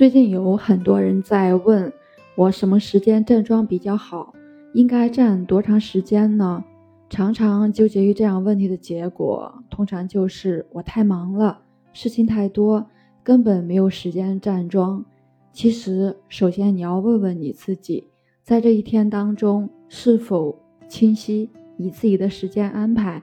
[0.00, 1.92] 最近有很多人在问
[2.34, 4.32] 我什么时间站桩比较好，
[4.72, 6.64] 应该站多长时间呢？
[7.10, 11.60] 常常纠结于这样问题的结果，通常就是我太忙了，
[11.92, 12.86] 事情太多，
[13.22, 15.04] 根本没有时间站桩。
[15.52, 18.08] 其实，首先你要问问你自己，
[18.42, 20.58] 在这一天当中是否
[20.88, 23.22] 清晰你自己的时间安排？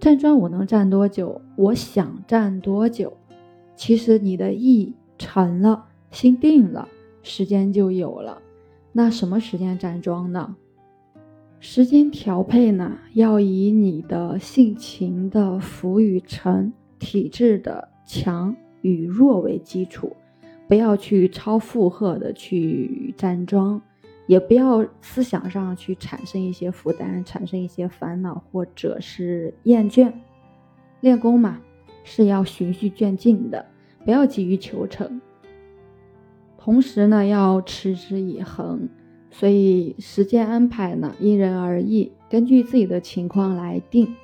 [0.00, 1.40] 站桩我能站多久？
[1.54, 3.16] 我想站多久？
[3.76, 5.86] 其实你的意沉了。
[6.10, 6.88] 心定了，
[7.22, 8.40] 时间就有了。
[8.92, 10.56] 那什么时间站桩呢？
[11.60, 20.16] 时间调配呢，要以你的性情的浮与沉、体质的强与弱为基础，
[20.66, 23.80] 不要去超负荷的去站桩，
[24.26, 30.10] 也不要思想上去产生一些负担、产生一些烦恼或者是厌倦。
[31.00, 31.60] 练功嘛，
[32.02, 33.64] 是要循序渐进的，
[34.04, 35.20] 不要急于求成。
[36.62, 38.86] 同时呢，要持之以恒，
[39.30, 44.14] 所以时间安排呢因人而异，根据自己的情况来定。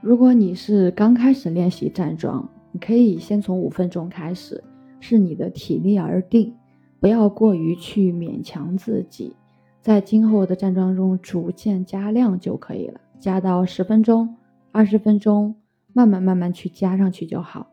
[0.00, 4.64] 如果你是刚开始练习站桩，你可以先从五分钟开始，
[5.00, 6.54] 视你的体力而定，
[6.98, 9.36] 不要过于去勉强自己，
[9.82, 14.34] 在今后的站桩中逐渐加量就可以了，加到十分钟、
[14.72, 15.54] 二十分钟，
[15.92, 17.66] 慢慢慢慢去加上去就好。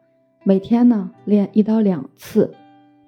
[0.43, 2.53] 每天呢练一到两次。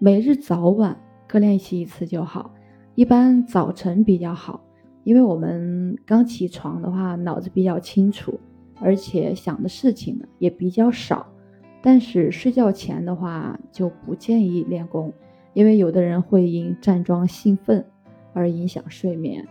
[0.05, 2.53] 每日早晚各练习一次就好，
[2.93, 4.61] 一般早晨比较好，
[5.05, 8.37] 因为我们刚起床的话，脑子比较清楚，
[8.81, 11.25] 而且想的事情呢也比较少。
[11.81, 15.13] 但是睡觉前的话就不建议练功，
[15.53, 17.85] 因为有的人会因站桩兴奋
[18.33, 19.47] 而影响睡眠。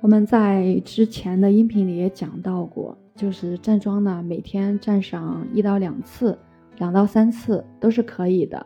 [0.00, 6.38] 我们在之前的音频里也讲到过，就是站桩呢，每天站上一到两次，
[6.78, 8.64] 两到三次都是可以的。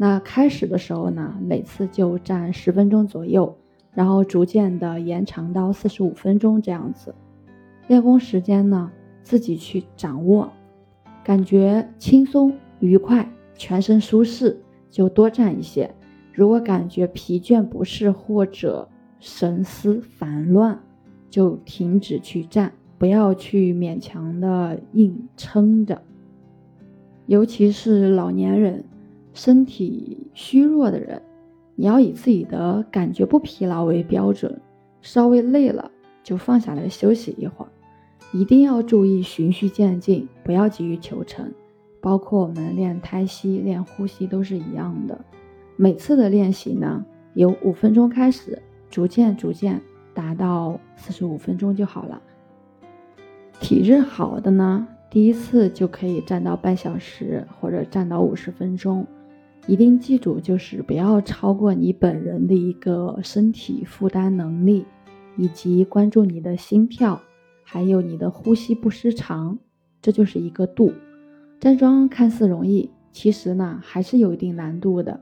[0.00, 3.52] 那开始的时候呢，每次就站十分钟左右，
[3.92, 7.12] 然后逐渐的延长到四十五分钟这样子。
[7.88, 8.92] 练功时间呢，
[9.24, 10.52] 自己去掌握，
[11.24, 15.92] 感觉轻松愉快，全身舒适就多站一些。
[16.32, 18.88] 如果感觉疲倦不适或者
[19.18, 20.78] 神思烦乱，
[21.28, 26.00] 就停止去站，不要去勉强的硬撑着，
[27.26, 28.84] 尤其是老年人。
[29.38, 31.22] 身体虚弱的人，
[31.76, 34.60] 你要以自己的感觉不疲劳为标准，
[35.00, 35.88] 稍微累了
[36.24, 37.68] 就放下来休息一会儿，
[38.32, 41.48] 一定要注意循序渐进，不要急于求成。
[42.00, 45.16] 包括我们练胎息、练呼吸都是一样的。
[45.76, 48.60] 每次的练习呢，由五分钟开始，
[48.90, 49.80] 逐渐逐渐
[50.12, 52.20] 达到四十五分钟就好了。
[53.60, 59.06] 体质好的呢，第一次就可以站到半小时或者站到五十分钟。
[59.68, 64.86] 一定记住，就是不要超过你本人的一个身体负担能力，
[65.36, 67.20] 以及关注你的心跳，
[67.62, 69.58] 还有你的呼吸不失常，
[70.00, 70.90] 这就是一个度。
[71.60, 75.20] 站桩看似容易，其实呢还是有一定难度的。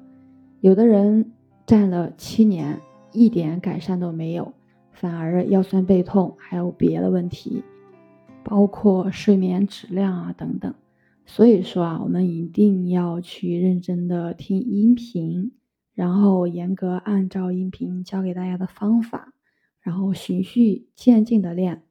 [0.61, 1.33] 有的人
[1.67, 2.81] 站了七年，
[3.13, 4.53] 一点改善都没有，
[4.93, 7.65] 反而腰酸背痛，还有别的问题，
[8.45, 10.73] 包括睡眠质量啊等等。
[11.29, 15.51] 所以说啊，我们一定要去认真的听音频，
[15.93, 19.33] 然后严格按照音频教给大家的方法，
[19.83, 21.83] 然后循序渐进的练。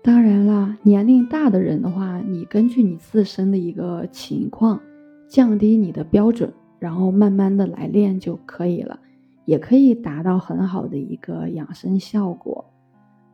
[0.00, 4.80] 当然啦，年龄大的人的话，你根据你自身的一个情况，
[5.26, 9.00] 降低你的标准，然后慢慢的来练就可以了，
[9.44, 12.64] 也可以达到很好的一个养生效果。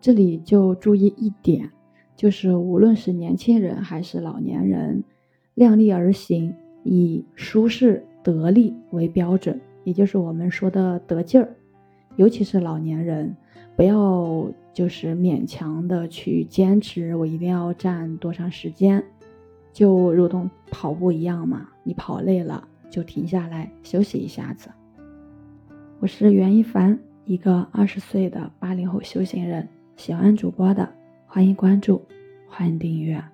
[0.01, 1.71] 这里就注意一点，
[2.17, 5.05] 就是无论是年轻人还是老年人。
[5.55, 11.55] 量力而行，以舒适得力为标准，也就是我们说的得劲儿。
[12.17, 13.37] 尤其是老年人，
[13.77, 19.05] 不要就是勉强的去坚持，我一定要站多长时间，
[19.73, 24.71] 就如同跑步一样嘛，你跑累了就停下来休息一下子。
[26.01, 30.89] 我是袁一凡，一个二十岁的八零后修行人，喜欢主播的
[31.27, 32.03] 欢迎关注，
[32.49, 33.34] 欢迎订阅。